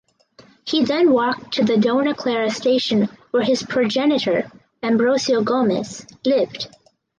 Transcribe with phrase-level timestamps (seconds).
[0.65, 4.49] He then walked to the Dona Clara station where his progenitor
[4.81, 6.75] Ambrosio Gomes lived.